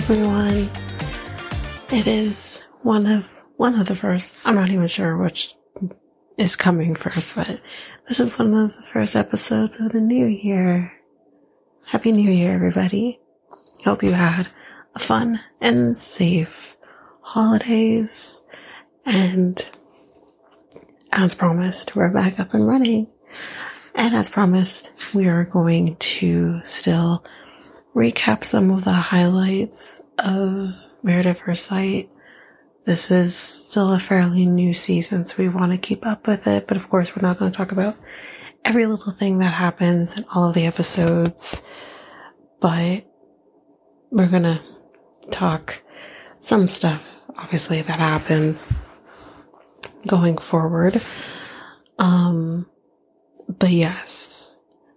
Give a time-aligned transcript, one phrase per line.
[0.00, 0.70] everyone.
[1.92, 4.38] It is one of one of the first.
[4.46, 5.54] I'm not even sure which
[6.38, 7.60] is coming first, but
[8.08, 10.90] this is one of the first episodes of the new year.
[11.86, 13.20] Happy New Year, everybody.
[13.84, 14.48] Hope you had
[14.94, 16.78] a fun and safe
[17.20, 18.42] holidays.
[19.04, 19.62] And
[21.12, 23.12] as promised, we're back up and running.
[23.94, 27.22] And as promised, we are going to still
[27.94, 32.10] recap some of the highlights of First Sight.
[32.84, 36.66] This is still a fairly new season, so we want to keep up with it.
[36.66, 37.96] But of course, we're not going to talk about
[38.64, 41.62] every little thing that happens in all of the episodes.
[42.60, 43.06] But
[44.10, 44.60] we're going to
[45.30, 45.82] talk
[46.40, 47.02] some stuff,
[47.36, 48.66] obviously, that happens
[50.06, 51.00] going forward.
[51.98, 52.66] Um,
[53.48, 54.39] but yes,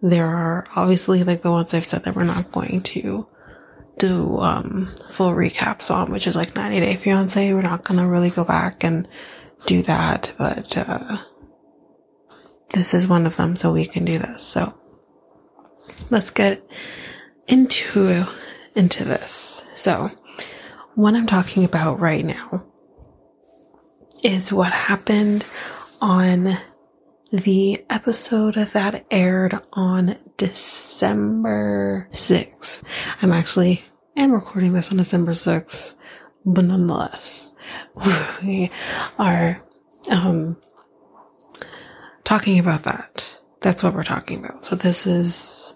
[0.04, 3.26] there are obviously like the ones I've said that we're not going to
[3.98, 7.54] do um, full recaps on, which is like 90 Day Fiance.
[7.54, 9.08] We're not to really go back and
[9.66, 11.20] do that, but uh,
[12.74, 14.42] this is one of them, so we can do this.
[14.42, 14.74] So
[16.10, 16.62] let's get
[17.48, 18.26] into
[18.76, 19.64] into this.
[19.74, 20.12] So
[20.96, 22.66] what I'm talking about right now
[24.22, 25.46] is what happened
[26.02, 26.58] on
[27.34, 32.84] the episode that aired on December 6th.
[33.24, 33.84] I'm actually
[34.16, 35.96] am recording this on December 6th,
[36.46, 37.52] but nonetheless,
[38.44, 38.70] we
[39.18, 39.60] are
[40.12, 40.58] um,
[42.24, 43.40] talking about that.
[43.62, 44.64] That's what we're talking about.
[44.64, 45.74] So this is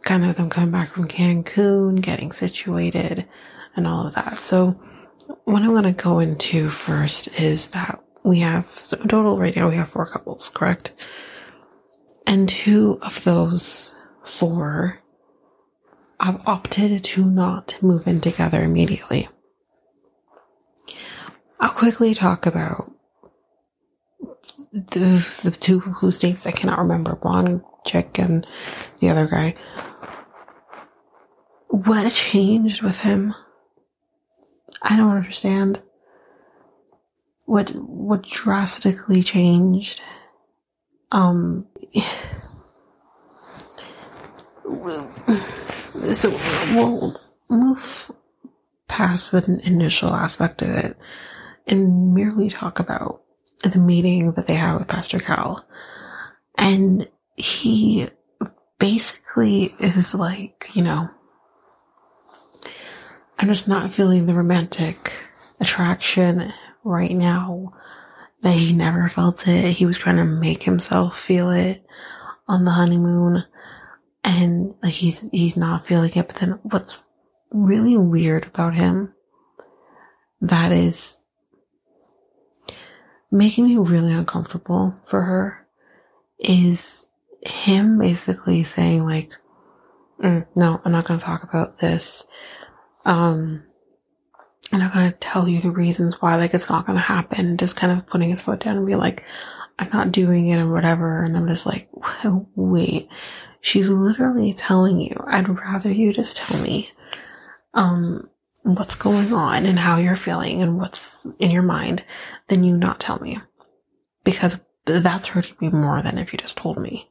[0.00, 3.28] kind of them coming back from Cancun, getting situated,
[3.76, 4.40] and all of that.
[4.40, 4.80] So
[5.44, 9.56] what I'm going to go into first is that we have, so in total right
[9.56, 10.92] now we have four couples, correct?
[12.26, 15.00] And two of those four
[16.20, 19.28] have opted to not move in together immediately.
[21.58, 22.92] I'll quickly talk about
[24.72, 28.46] the, the two whose names I cannot remember, one chick and
[29.00, 29.54] the other guy.
[31.68, 33.34] What changed with him?
[34.82, 35.82] I don't understand
[37.50, 40.00] what what drastically changed.
[41.10, 41.66] Um,
[46.14, 46.30] so
[46.72, 48.12] we'll move
[48.86, 50.96] past the initial aspect of it
[51.66, 53.20] and merely talk about
[53.64, 55.66] the meeting that they had with Pastor Cal.
[56.56, 58.06] And he
[58.78, 61.10] basically is like, you know,
[63.40, 65.14] I'm just not feeling the romantic
[65.60, 66.52] attraction
[66.84, 67.72] right now
[68.42, 69.72] that he never felt it.
[69.72, 71.84] He was trying to make himself feel it
[72.48, 73.44] on the honeymoon
[74.24, 76.26] and like he's he's not feeling it.
[76.28, 76.98] But then what's
[77.52, 79.14] really weird about him
[80.40, 81.18] that is
[83.30, 85.66] making me really uncomfortable for her
[86.38, 87.06] is
[87.42, 89.32] him basically saying like,
[90.22, 92.24] mm, no, I'm not going to talk about this.
[93.04, 93.64] Um,
[94.72, 97.56] I'm not going to tell you the reasons why, like, it's not going to happen.
[97.56, 99.24] Just kind of putting his foot down and be like,
[99.78, 101.24] I'm not doing it and whatever.
[101.24, 101.88] And I'm just like,
[102.54, 103.08] wait,
[103.60, 106.90] she's literally telling you, I'd rather you just tell me,
[107.74, 108.28] um,
[108.62, 112.04] what's going on and how you're feeling and what's in your mind
[112.48, 113.38] than you not tell me.
[114.24, 117.10] Because that's hurting me more than if you just told me.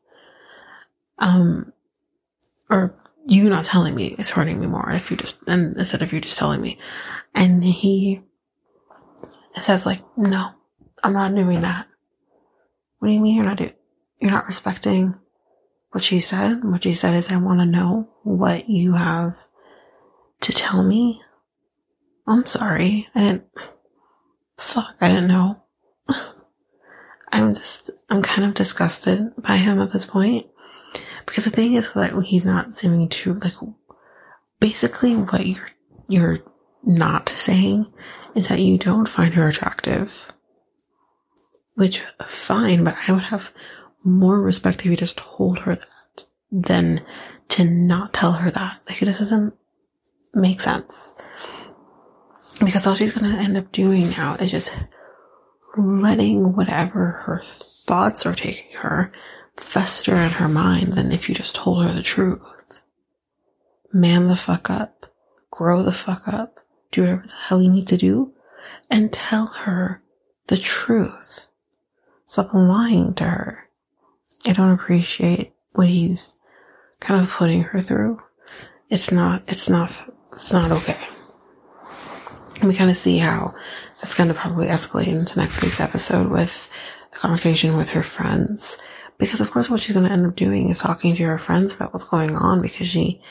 [1.17, 1.73] Um,
[2.69, 2.95] or
[3.29, 6.19] you not telling me is hurting me more if you just, and instead of you
[6.19, 6.79] just telling me.
[7.35, 8.21] And he
[9.53, 10.51] says like, no,
[11.03, 11.87] I'm not doing that.
[12.99, 13.73] What do you mean you're not doing,
[14.19, 15.15] you're not respecting
[15.91, 16.63] what she said?
[16.63, 19.47] What she said is, I want to know what you have
[20.41, 21.21] to tell me.
[22.27, 23.07] I'm sorry.
[23.15, 23.45] I didn't,
[24.57, 25.63] fuck, I didn't know.
[27.31, 30.47] I'm just, I'm kind of disgusted by him at this point.
[31.29, 33.53] Because the thing is that he's not seeming to, like,
[34.59, 35.69] basically what you're,
[36.07, 36.39] you're
[36.83, 37.85] not saying
[38.33, 40.33] is that you don't find her attractive.
[41.75, 43.53] Which, fine, but I would have
[44.03, 47.05] more respect if you just told her that than
[47.49, 48.81] to not tell her that.
[48.89, 49.53] Like, it just doesn't
[50.33, 51.13] make sense.
[52.59, 54.73] Because all she's gonna end up doing now is just
[55.77, 57.43] letting whatever her
[57.85, 59.11] thoughts are taking her
[59.59, 62.81] fester in her mind than if you just told her the truth.
[63.91, 65.05] Man the fuck up.
[65.51, 66.59] Grow the fuck up
[66.91, 68.33] do whatever the hell you need to do
[68.89, 70.01] and tell her
[70.47, 71.47] the truth.
[72.25, 73.69] Stop lying to her.
[74.45, 76.35] I don't appreciate what he's
[76.99, 78.21] kind of putting her through.
[78.89, 79.91] It's not, it's not,
[80.33, 80.99] it's not okay.
[82.63, 83.53] we kind of see how
[83.99, 86.69] that's going to probably escalate into next week's episode with
[87.11, 88.77] the conversation with her friends.
[89.19, 91.75] Because of course what she's going to end up doing is talking to her friends
[91.75, 93.21] about what's going on because she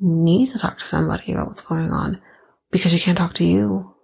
[0.00, 2.20] needs to talk to somebody about what's going on
[2.70, 3.94] because she can't talk to you.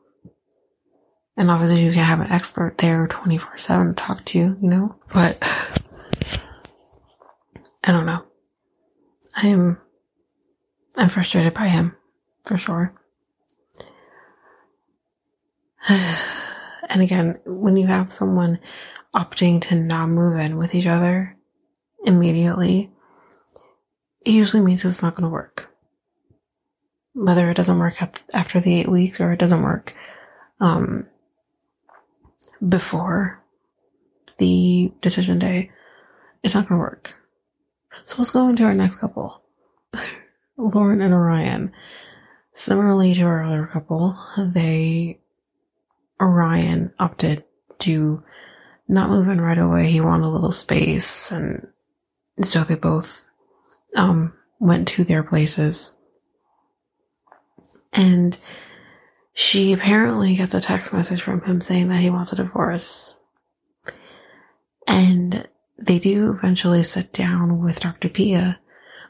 [1.37, 4.69] And obviously you can have an expert there 24 7 to talk to you, you
[4.69, 4.97] know?
[5.15, 5.39] But
[7.85, 8.25] I don't know.
[9.37, 9.79] I'm,
[10.97, 11.97] I'm frustrated by him
[12.45, 12.93] for sure.
[15.89, 18.59] and again, when you have someone
[19.15, 21.37] opting to not move in with each other
[22.05, 22.91] immediately,
[24.25, 25.71] it usually means it's not going to work.
[27.15, 27.97] Whether it doesn't work
[28.33, 29.95] after the eight weeks or it doesn't work
[30.61, 31.07] um,
[32.67, 33.43] before
[34.39, 35.71] the decision day,
[36.43, 37.17] it's not going to work.
[38.05, 39.43] So let's go into our next couple.
[40.57, 41.73] Lauren and Orion.
[42.53, 45.21] Similarly to our other couple, they
[46.21, 47.45] Orion opted
[47.81, 48.23] to
[48.89, 49.91] not moving right away.
[49.91, 51.69] He wanted a little space and
[52.43, 53.29] so they both
[53.97, 55.95] um went to their places.
[57.93, 58.37] And
[59.33, 63.21] she apparently gets a text message from him saying that he wants a divorce.
[64.87, 65.49] And
[65.79, 68.09] they do eventually sit down with Dr.
[68.09, 68.59] Pia,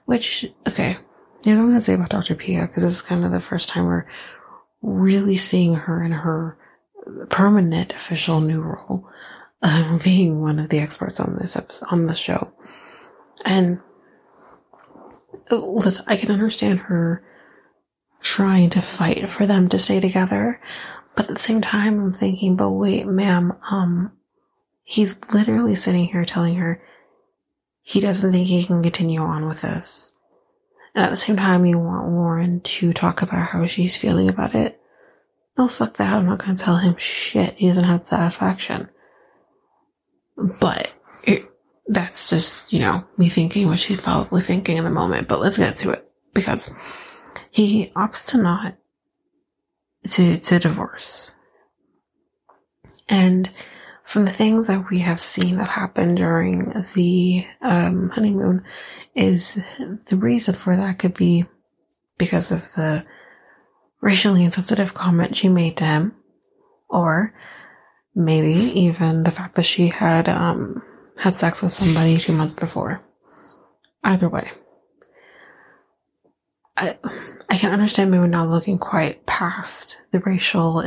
[0.05, 0.99] which, okay,
[1.43, 2.35] there's nothing to say about Dr.
[2.35, 4.07] Pia because this is kind of the first time we're
[4.83, 6.59] really seeing her in her
[7.31, 9.09] permanent official new role,
[9.63, 12.53] uh, being one of the experts on this episode, on the show.
[13.45, 13.81] And
[15.51, 17.25] listen, I can understand her
[18.21, 20.61] trying to fight for them to stay together,
[21.17, 24.13] but at the same time, I'm thinking, but wait, ma'am, um,
[24.83, 26.83] he's literally sitting here telling her
[27.83, 30.17] he doesn't think he can continue on with this.
[30.95, 34.55] And at the same time, you want Lauren to talk about how she's feeling about
[34.55, 34.81] it.
[35.57, 36.15] No, fuck that.
[36.15, 37.55] I'm not going to tell him shit.
[37.55, 38.89] He doesn't have satisfaction.
[40.38, 40.94] But
[41.25, 41.43] it,
[41.87, 45.29] that's just, you know, me thinking what she's probably thinking in the moment.
[45.29, 46.70] But let's get to it because
[47.50, 48.76] he opts to not
[50.11, 51.35] to, to divorce.
[53.08, 53.50] And
[54.05, 58.64] from the things that we have seen that happen during the um, honeymoon
[59.14, 59.62] is
[60.08, 61.46] the reason for that could be
[62.17, 63.05] because of the
[64.00, 66.14] racially insensitive comment she made to him,
[66.88, 67.35] or
[68.15, 70.83] maybe even the fact that she had um,
[71.19, 73.01] had sex with somebody two months before.
[74.05, 74.51] Either way,
[76.77, 76.99] I
[77.49, 80.83] I can understand maybe not looking quite past the racial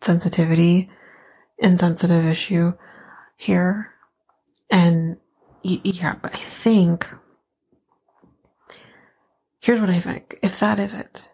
[0.00, 0.88] insensitivity,
[1.58, 2.72] insensitive issue
[3.36, 3.92] here,
[4.70, 5.16] and
[5.62, 7.08] yeah, but I think
[9.60, 10.38] here's what I think.
[10.42, 11.32] If that is it,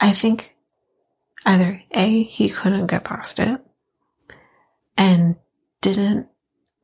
[0.00, 0.56] I think
[1.46, 3.63] either A, he couldn't get past it
[4.96, 5.36] and
[5.80, 6.28] didn't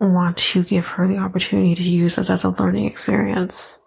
[0.00, 3.80] want to give her the opportunity to use this as a learning experience.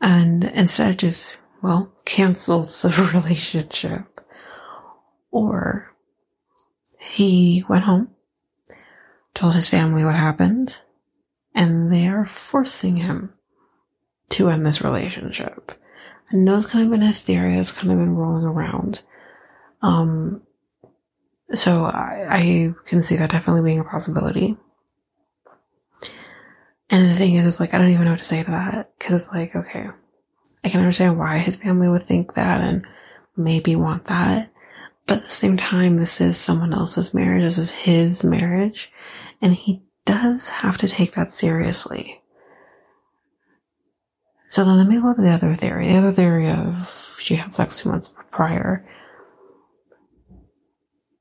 [0.00, 4.06] And instead just, well, canceled the relationship.
[5.30, 5.94] Or
[6.98, 8.10] he went home,
[9.34, 10.78] told his family what happened,
[11.54, 13.32] and they are forcing him
[14.30, 15.72] to end this relationship.
[16.32, 19.02] I know it's kind of been a theory that's kind of been rolling around.
[19.82, 20.42] Um,
[21.52, 24.56] so I, I can see that definitely being a possibility.
[26.90, 28.92] And the thing is, it's like, I don't even know what to say to that.
[28.98, 29.88] Cause it's like, okay,
[30.64, 32.86] I can understand why his family would think that and
[33.36, 34.52] maybe want that.
[35.06, 37.42] But at the same time, this is someone else's marriage.
[37.42, 38.92] This is his marriage.
[39.40, 42.20] And he does have to take that seriously.
[44.48, 45.88] So then let me go to the other theory.
[45.88, 48.84] The other theory of she had sex two months prior.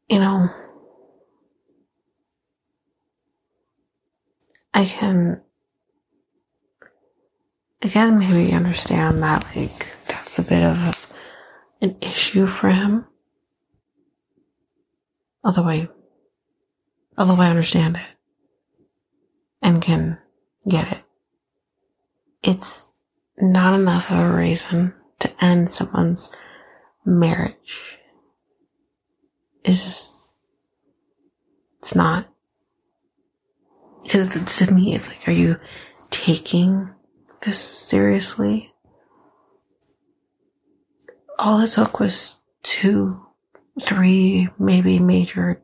[0.10, 0.50] You know,
[4.74, 5.42] I can,
[7.84, 11.08] again, maybe understand that, like, that's a bit of
[11.82, 13.06] an issue for him.
[15.44, 15.90] Although I,
[17.16, 18.18] although I understand it
[19.62, 20.18] and can
[20.68, 21.04] get it.
[22.42, 22.90] It's
[23.38, 26.32] not enough of a reason to end someone's
[27.06, 27.99] marriage.
[29.64, 30.34] Just,
[31.80, 32.28] it's not.
[34.04, 35.60] Because to me, it's like, are you
[36.10, 36.90] taking
[37.42, 38.74] this seriously?
[41.38, 43.26] All it took was two,
[43.82, 45.62] three, maybe major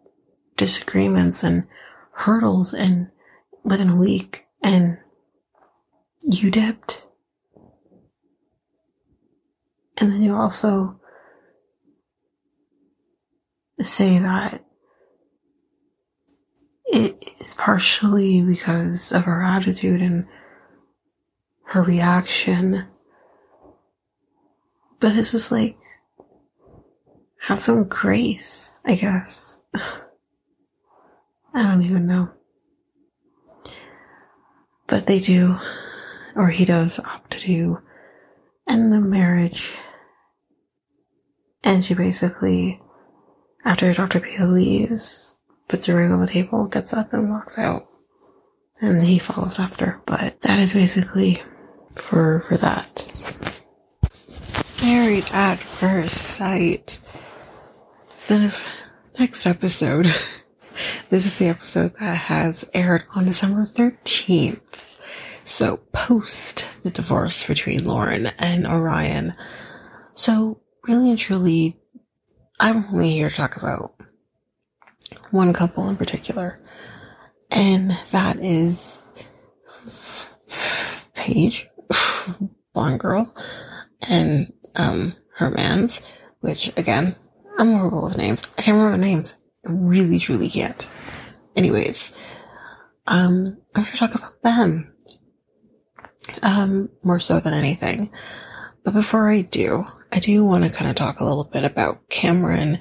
[0.57, 1.67] disagreements and
[2.11, 3.09] hurdles and
[3.63, 4.97] within a week and
[6.23, 7.07] you dipped
[9.97, 10.99] and then you also
[13.79, 14.63] say that
[16.85, 20.27] it is partially because of her attitude and
[21.65, 22.85] her reaction.
[24.99, 25.77] But it's just like,
[27.39, 29.59] have some grace, I guess.
[31.53, 32.31] I don't even know.
[34.87, 35.55] But they do,
[36.35, 37.81] or he does opt to do,
[38.67, 39.73] end the marriage.
[41.63, 42.81] And she basically,
[43.65, 44.19] after Dr.
[44.19, 45.35] Pia leaves,
[45.67, 47.83] puts a ring on the table, gets up and walks out.
[48.81, 50.01] And he follows after.
[50.05, 51.41] But that is basically
[51.91, 52.85] for for that.
[54.83, 56.99] Married at first sight.
[58.27, 58.55] The
[59.19, 60.07] next episode.
[61.09, 64.97] This is the episode that has aired on December 13th.
[65.45, 69.35] So post the divorce between Lauren and Orion.
[70.15, 71.79] So really and truly,
[72.59, 73.95] I'm only here to talk about
[75.31, 76.59] one couple in particular.
[77.51, 79.01] And that is
[81.13, 81.69] Paige,
[82.73, 83.35] blonde girl,
[84.09, 86.01] and um her man's,
[86.39, 87.15] which again,
[87.57, 88.41] I'm horrible with names.
[88.57, 89.33] I can't remember the names.
[89.67, 90.87] I really, truly can't.
[91.55, 92.17] Anyways,
[93.07, 94.93] um, I'm going to talk about them.
[96.43, 98.11] Um, more so than anything.
[98.83, 99.85] But before I do,
[100.15, 102.79] I do want to kind of talk a little bit about Cameron,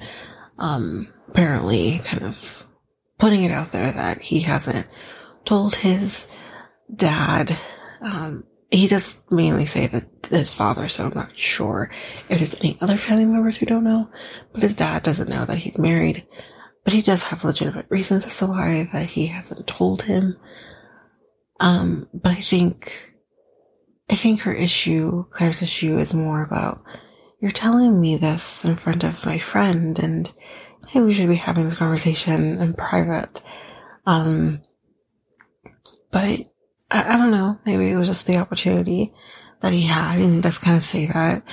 [0.57, 2.65] um, apparently kind of
[3.17, 4.87] putting it out there that he hasn't
[5.43, 6.29] told his
[6.95, 7.57] dad,
[8.01, 11.91] um, he does mainly say that his father, so I'm not sure
[12.29, 14.09] if there's any other family members who don't know,
[14.53, 16.25] but his dad doesn't know that he's married.
[16.85, 20.37] But he does have legitimate reasons as to why that he hasn't told him.
[21.59, 23.13] Um, but I think,
[24.09, 26.81] I think her issue, Claire's issue is more about,
[27.39, 30.31] you're telling me this in front of my friend and
[30.93, 33.41] we should be having this conversation in private.
[34.05, 34.61] Um,
[36.11, 36.39] but
[36.91, 39.13] I, I don't know, maybe it was just the opportunity
[39.61, 41.43] that he had and he does kind of say that.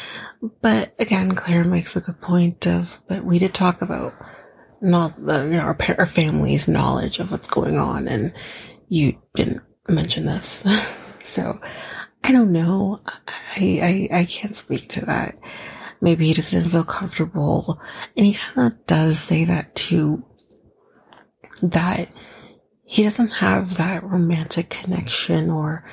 [0.60, 4.14] But again, Claire makes a good point of, but we did talk about
[4.80, 8.08] not the, you know, our, our family's knowledge of what's going on.
[8.08, 8.34] And
[8.88, 10.66] you didn't mention this.
[11.24, 11.60] so
[12.24, 13.00] I don't know.
[13.56, 15.36] I, I, I can't speak to that.
[16.02, 17.80] Maybe he just didn't feel comfortable.
[18.16, 20.24] And he kind of does say that too,
[21.62, 22.10] that
[22.82, 25.88] he doesn't have that romantic connection or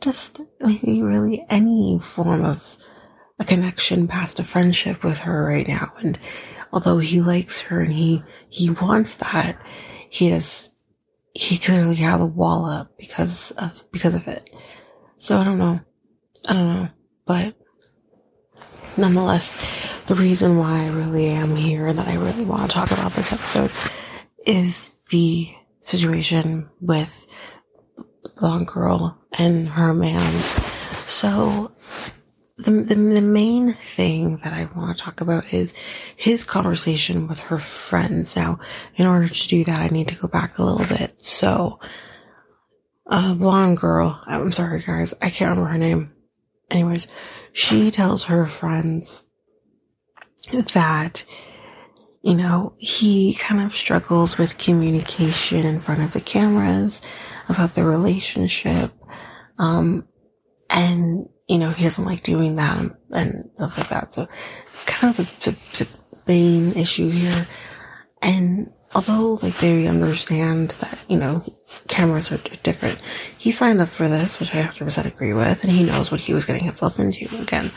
[0.00, 2.78] just maybe really any form of
[3.40, 5.92] a connection past a friendship with her right now.
[5.98, 6.20] And
[6.72, 9.60] although he likes her and he, he wants that,
[10.08, 10.70] he has,
[11.34, 14.48] he clearly had a wall up because of, because of it.
[15.16, 15.80] So I don't know.
[16.48, 16.88] I don't know.
[17.26, 17.56] But
[18.98, 19.56] nonetheless,
[20.06, 23.32] the reason why I really am here that I really want to talk about this
[23.32, 23.70] episode
[24.46, 27.26] is the situation with
[28.38, 30.42] Blonde Girl and her man.
[31.06, 31.72] So
[32.58, 35.74] the, the, the main thing that I want to talk about is
[36.16, 38.34] his conversation with her friends.
[38.34, 38.58] Now,
[38.96, 41.24] in order to do that, I need to go back a little bit.
[41.24, 41.78] So,
[43.06, 46.12] uh, blonde girl, I'm sorry guys, I can't remember her name.
[46.70, 47.06] Anyways,
[47.52, 49.24] she tells her friends
[50.74, 51.24] that,
[52.22, 57.00] you know, he kind of struggles with communication in front of the cameras
[57.48, 58.92] about the relationship.
[59.58, 60.06] Um,
[60.70, 62.78] and you know, he doesn't like doing that
[63.10, 64.14] and, stuff like that.
[64.14, 64.28] So
[64.66, 65.88] it's kind of the, the, the
[66.26, 67.48] main issue here.
[68.20, 71.44] And although like they understand that, you know,
[71.88, 73.00] cameras are different,
[73.38, 76.34] he signed up for this, which I 100% agree with, and he knows what he
[76.34, 77.26] was getting himself into.
[77.40, 77.70] Again,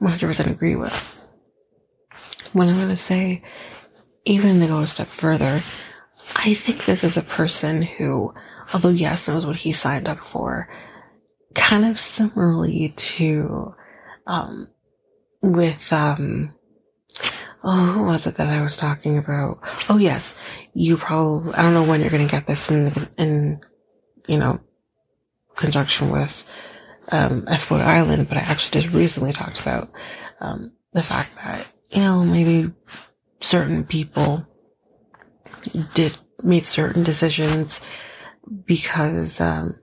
[0.00, 1.14] 100% agree with.
[2.52, 3.42] What I'm going to say,
[4.24, 5.62] even to go a step further,
[6.36, 8.34] I think this is a person who,
[8.72, 10.68] although yes, knows what he signed up for,
[11.54, 13.74] kind of similarly to,
[14.26, 14.68] um,
[15.42, 16.54] with, um,
[17.62, 19.58] oh, who was it that I was talking about?
[19.88, 20.34] Oh, yes.
[20.74, 23.60] You probably, I don't know when you're going to get this in, in,
[24.26, 24.60] you know,
[25.56, 26.44] conjunction with,
[27.10, 29.90] um, F-Boy Island, but I actually just recently talked about,
[30.40, 32.72] um, the fact that, you know, maybe
[33.40, 34.46] certain people
[35.94, 37.80] did, made certain decisions
[38.64, 39.78] because, um,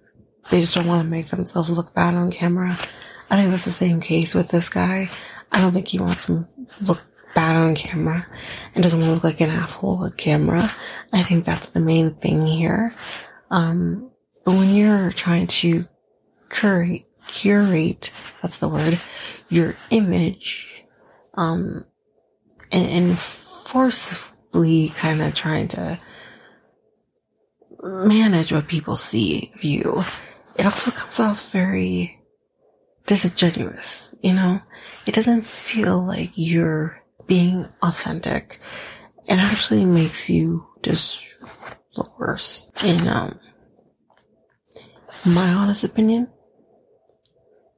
[0.51, 2.77] they just don't want to make themselves look bad on camera.
[3.29, 5.09] I think that's the same case with this guy.
[5.51, 6.47] I don't think he wants to
[6.85, 7.01] look
[7.35, 8.25] bad on camera
[8.73, 10.71] and doesn't want to look like an asshole on camera.
[11.13, 12.95] I think that's the main thing here.
[13.51, 14.09] Um,
[14.43, 15.85] but when you're trying to
[16.49, 18.11] curate, curate,
[18.41, 18.99] that's the word,
[19.49, 20.83] your image,
[21.35, 21.85] um,
[22.71, 25.99] and, and forcibly kind of trying to
[27.83, 30.03] manage what people see of you.
[30.57, 32.19] It also comes off very
[33.05, 34.61] disingenuous, you know?
[35.05, 38.59] It doesn't feel like you're being authentic.
[39.27, 41.25] It actually makes you just
[41.95, 42.69] look worse.
[42.83, 43.39] In um,
[45.25, 46.29] my honest opinion.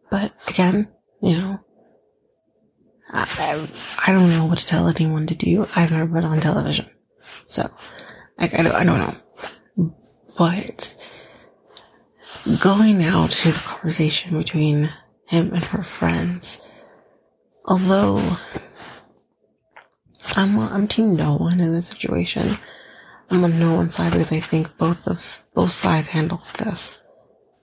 [0.09, 0.89] But again,
[1.21, 1.59] you know,
[3.09, 3.67] I,
[4.05, 5.65] I, don't know what to tell anyone to do.
[5.75, 6.89] I've never been on television.
[7.45, 7.69] So,
[8.39, 9.95] like, I don't, I don't know.
[10.37, 10.95] But,
[12.59, 14.89] going out to the conversation between
[15.27, 16.65] him and her friends,
[17.65, 18.21] although
[20.35, 22.57] I'm, I'm team no one in this situation,
[23.29, 27.01] I'm on no one side because I think both of, both sides handled this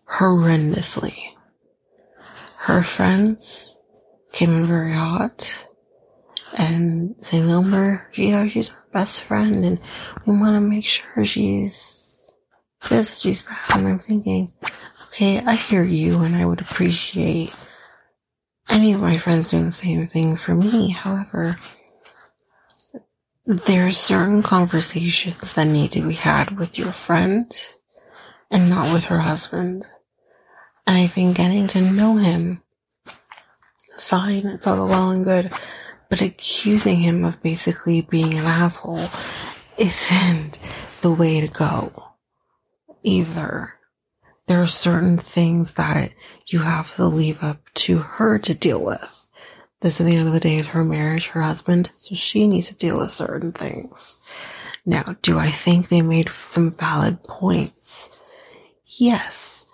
[0.08, 1.16] horrendously.
[2.58, 3.78] Her friends
[4.32, 5.68] came in very hot
[6.56, 9.80] and saying, Lumber, you know, she's our best friend and
[10.26, 12.18] we want to make sure she's
[12.88, 13.76] this, she's that.
[13.76, 14.52] And I'm thinking,
[15.06, 17.54] okay, I hear you and I would appreciate
[18.70, 20.90] any of my friends doing the same thing for me.
[20.90, 21.56] However,
[23.46, 27.52] there are certain conversations that need to be had with your friend
[28.50, 29.84] and not with her husband.
[30.86, 32.62] And I think getting to know him,
[33.98, 35.52] fine, it's all well and good,
[36.08, 39.08] but accusing him of basically being an asshole
[39.78, 40.58] isn't
[41.02, 41.92] the way to go
[43.02, 43.74] either.
[44.46, 46.12] There are certain things that
[46.46, 49.23] you have to leave up to her to deal with.
[49.84, 52.68] This at the end of the day is her marriage, her husband, so she needs
[52.68, 54.18] to deal with certain things.
[54.86, 58.08] Now, do I think they made some valid points?
[58.86, 59.66] Yes.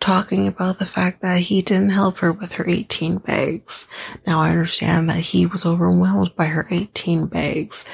[0.00, 3.88] Talking about the fact that he didn't help her with her 18 bags.
[4.26, 7.86] Now I understand that he was overwhelmed by her 18 bags.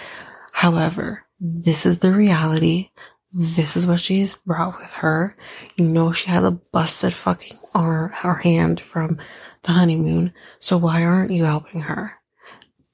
[0.51, 2.91] However, this is the reality.
[3.33, 5.37] This is what she's brought with her.
[5.77, 9.19] You know she had a busted fucking arm or hand from
[9.63, 12.15] the honeymoon, so why aren't you helping her?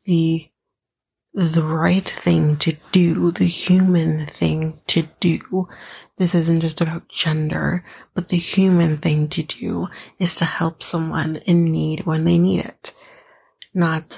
[0.04, 0.50] The
[1.36, 5.68] the right thing to do, the human thing to do.
[6.16, 11.36] This isn't just about gender, but the human thing to do is to help someone
[11.44, 12.94] in need when they need it.
[13.74, 14.14] Not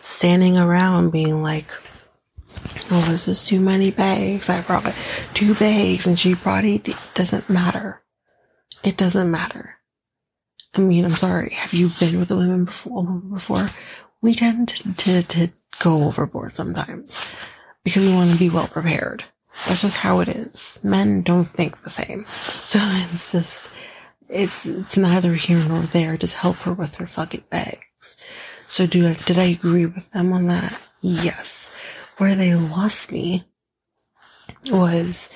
[0.00, 1.70] standing around being like,
[2.90, 4.48] oh, this is too many bags.
[4.48, 4.94] I brought
[5.34, 6.88] two bags and she brought eight.
[6.88, 8.02] It doesn't matter.
[8.82, 9.78] It doesn't matter.
[10.76, 11.50] I mean, I'm sorry.
[11.54, 13.04] Have you been with a woman before?
[13.04, 13.68] Before
[14.22, 17.20] we tend to, to, to go overboard sometimes
[17.84, 19.24] because we want to be well prepared.
[19.66, 20.80] That's just how it is.
[20.82, 22.26] Men don't think the same.
[22.64, 23.70] So it's just,
[24.28, 26.16] it's, it's neither here nor there.
[26.16, 28.16] Just help her with her fucking bags.
[28.66, 30.80] So do I, did I agree with them on that?
[31.02, 31.70] Yes
[32.18, 33.44] where they lost me
[34.70, 35.30] was,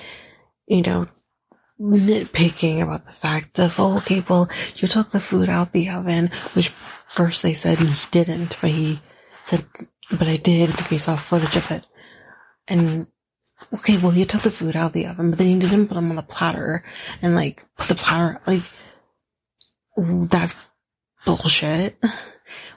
[0.67, 1.05] you know,
[1.79, 6.29] nitpicking about the fact of, oh, okay, well, you took the food out the oven,
[6.53, 8.99] which first they said he didn't, but he
[9.45, 9.65] said,
[10.11, 11.85] but I did because we saw footage of it.
[12.67, 13.07] And,
[13.73, 16.09] okay, well, you took the food out the oven, but then you didn't put them
[16.09, 16.83] on the platter
[17.21, 18.63] and like put the platter, like,
[19.97, 20.55] that's
[21.25, 21.97] bullshit.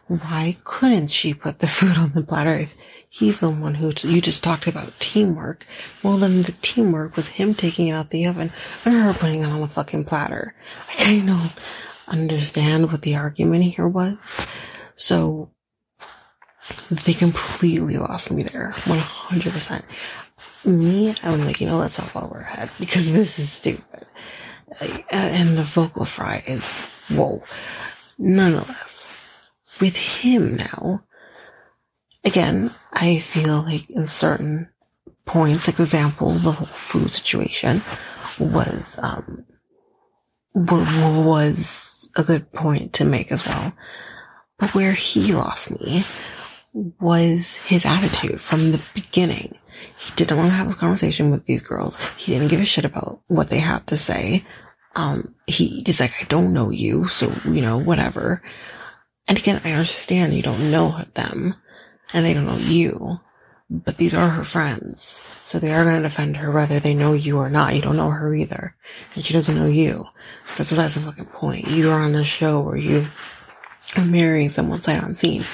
[0.07, 2.77] Why couldn't she put the food on the platter if
[3.15, 5.67] He's the one who you just talked about teamwork.
[6.03, 8.51] Well, then the teamwork was him taking it out the oven
[8.87, 10.55] and her putting it on the fucking platter.
[10.99, 11.53] I don't
[12.09, 14.47] understand what the argument here was.
[14.97, 15.51] So
[16.89, 18.73] they completely lost me there.
[18.77, 19.83] 100%.
[20.65, 24.07] Me, I'm like, you know, let's talk while we're ahead because this is stupid.
[25.11, 26.79] And the vocal fry is,
[27.11, 27.43] whoa.
[28.19, 29.15] Nonetheless,
[29.83, 31.05] with him now,
[32.25, 34.69] again, I feel like in certain
[35.25, 37.83] points, like for example, the whole food situation
[38.39, 39.45] was, um,
[40.55, 43.73] was a good point to make as well.
[44.59, 46.05] But where he lost me
[46.73, 49.59] was his attitude from the beginning.
[49.99, 51.99] He didn't want to have this conversation with these girls.
[52.17, 54.45] He didn't give a shit about what they had to say.
[54.95, 58.43] Um, he, he's like, I don't know you, so, you know, whatever.
[59.29, 61.55] And again, I understand you don't know them
[62.13, 63.21] and they don't know you,
[63.71, 65.23] but these are her friends.
[65.45, 67.75] So they are going to defend her whether they know you or not.
[67.75, 68.77] You don't know her either.
[69.15, 70.05] And she doesn't know you.
[70.45, 71.69] So that's besides the fucking point.
[71.69, 73.07] You are on a show where you
[73.97, 75.45] are marrying someone sight unseen.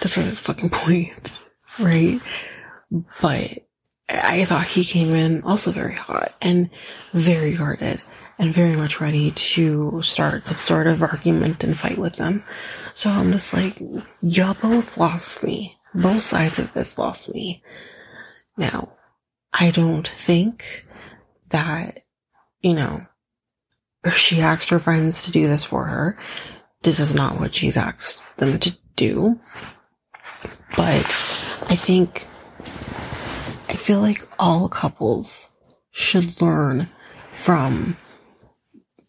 [0.00, 1.40] That's what's the fucking point.
[1.80, 2.20] Right?
[3.20, 3.50] But
[4.08, 6.70] I thought he came in also very hot and
[7.10, 8.00] very guarded
[8.38, 12.44] and very much ready to start some sort of argument and fight with them.
[12.94, 13.80] So I'm just like,
[14.20, 17.62] y'all both lost me both sides of this lost me.
[18.56, 18.88] Now,
[19.52, 20.84] I don't think
[21.50, 22.00] that,
[22.60, 23.00] you know,
[24.12, 26.18] she asked her friends to do this for her.
[26.82, 29.40] This is not what she's asked them to do.
[30.76, 31.04] But
[31.68, 32.26] I think,
[33.70, 35.48] I feel like all couples
[35.90, 36.88] should learn
[37.30, 37.96] from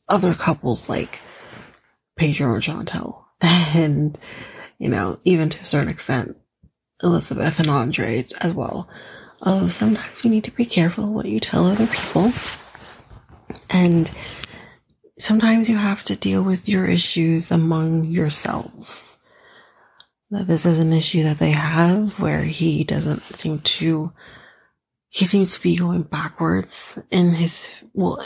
[0.08, 1.22] other couples like
[2.16, 3.24] Pedro and Chantel.
[3.42, 4.18] And,
[4.80, 6.38] you know, even to a certain extent,
[7.04, 8.90] Elizabeth and Andre as well.
[9.42, 12.32] Of sometimes you need to be careful what you tell other people.
[13.70, 14.10] And
[15.20, 19.18] sometimes you have to deal with your issues among yourselves.
[20.32, 24.12] That this is an issue that they have where he doesn't seem to,
[25.10, 28.26] he seems to be going backwards in his, well,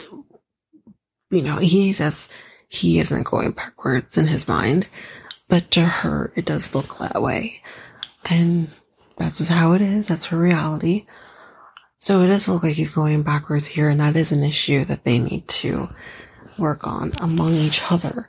[1.29, 2.29] you know, he says
[2.69, 4.87] he isn't going backwards in his mind,
[5.47, 7.61] but to her, it does look that way.
[8.25, 8.69] And
[9.17, 10.07] that's just how it is.
[10.07, 11.05] That's her reality.
[11.99, 15.03] So it does look like he's going backwards here, and that is an issue that
[15.03, 15.89] they need to
[16.57, 18.27] work on among each other.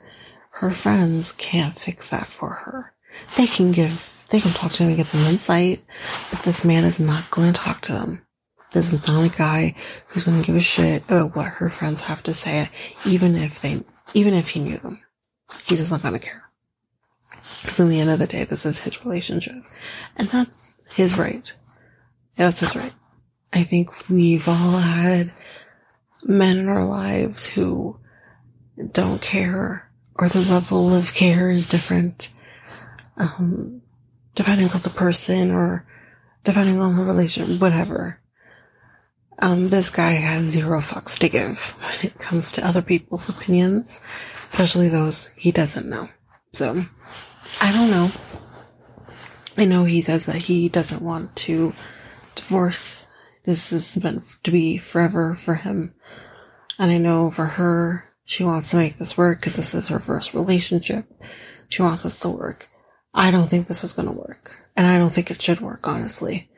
[0.51, 2.93] Her friends can't fix that for her.
[3.37, 5.81] They can give, they can talk to him and get some insight,
[6.29, 8.25] but this man is not going to talk to them.
[8.73, 9.75] This is not a guy
[10.07, 12.69] who's going to give a shit about what her friends have to say,
[13.05, 15.01] even if they, even if he knew them.
[15.65, 16.43] He's just not going to care.
[17.67, 19.63] From the end of the day, this is his relationship.
[20.17, 21.53] And that's his right.
[22.35, 22.93] That's his right.
[23.53, 25.31] I think we've all had
[26.23, 27.99] men in our lives who
[28.91, 32.29] don't care or the level of care is different
[33.17, 33.81] um,
[34.35, 35.85] depending on the person or
[36.43, 38.19] depending on the relationship, whatever.
[39.39, 43.99] Um, this guy has zero fucks to give when it comes to other people's opinions,
[44.49, 46.09] especially those he doesn't know.
[46.53, 46.85] So,
[47.59, 48.11] I don't know.
[49.57, 51.73] I know he says that he doesn't want to
[52.35, 53.05] divorce.
[53.43, 55.93] This is meant to be forever for him.
[56.79, 59.99] And I know for her, she wants to make this work because this is her
[59.99, 61.05] first relationship.
[61.67, 62.69] She wants this to work.
[63.13, 64.65] I don't think this is going to work.
[64.75, 66.49] And I don't think it should work, honestly.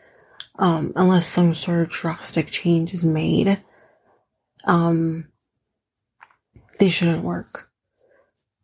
[0.60, 3.60] Um, unless some sort of drastic change is made.
[4.66, 5.30] Um,
[6.80, 7.70] they shouldn't work.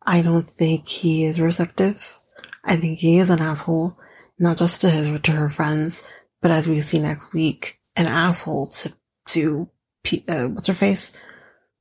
[0.05, 2.18] I don't think he is receptive.
[2.63, 3.97] I think he is an asshole,
[4.37, 6.03] not just to his, to her friends,
[6.41, 8.93] but as we see next week, an asshole to,
[9.29, 9.69] to,
[10.03, 11.11] P, uh, what's her face?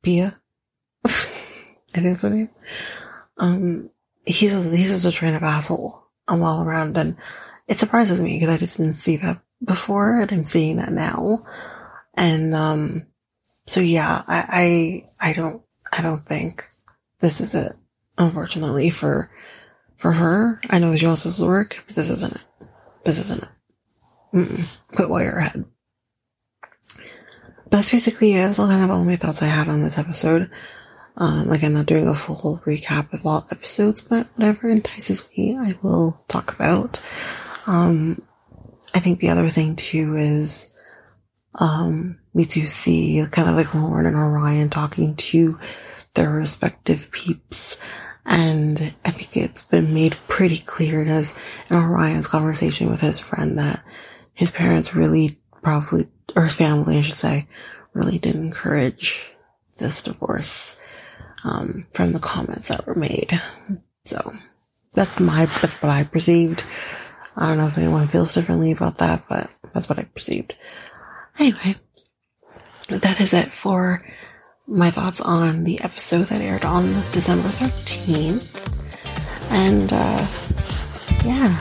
[0.03, 0.41] Pia?
[1.07, 2.51] I think that's her name.
[3.39, 3.91] Um,
[4.27, 7.17] he's a, he's just a train of asshole um, all around, and
[7.67, 11.41] it surprises me because I just didn't see that before, and I'm seeing that now.
[12.15, 13.07] And um,
[13.67, 15.63] so yeah, I, I I don't
[15.93, 16.69] I don't think
[17.21, 17.73] this is it.
[18.19, 19.31] Unfortunately for
[19.99, 22.67] for her, I know she wants this to work, but this isn't it.
[23.05, 23.49] This isn't it.
[24.33, 24.65] Mm-mm.
[24.95, 25.65] Quit while you're ahead.
[27.71, 28.45] That's basically it.
[28.45, 30.51] That's all kind of all my thoughts I had on this episode.
[31.17, 35.57] Um, like I'm not doing a full recap of all episodes, but whatever entices me,
[35.59, 37.01] I will talk about.
[37.67, 38.23] Um,
[38.95, 40.71] I think the other thing too is,
[41.57, 45.59] um, we do see kind of like Lauren and Orion talking to
[46.15, 47.77] their respective peeps.
[48.29, 51.35] And I think it's been made pretty clear in his,
[51.71, 53.83] in Orion's conversation with his friend that
[54.35, 57.49] his parents really probably, or family, I should say,
[57.95, 59.33] really did encourage
[59.79, 60.77] this divorce
[61.43, 63.41] um, from the comments that were made.
[64.05, 64.33] So
[64.93, 66.65] that's my that's what I perceived.
[67.37, 70.55] I don't know if anyone feels differently about that, but that's what I perceived.
[71.39, 71.77] Anyway,
[72.89, 74.05] that is it for
[74.69, 78.55] my thoughts on the episode that aired on December 13th.
[79.51, 80.27] And uh,
[81.25, 81.57] yeah,